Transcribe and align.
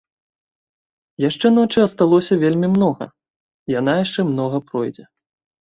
Яшчэ 1.25 1.47
ночы 1.57 1.79
асталося 1.87 2.39
вельмі 2.45 2.67
многа, 2.79 3.05
яна 3.79 3.93
яшчэ 4.03 4.21
многа 4.31 4.57
пройдзе. 4.73 5.03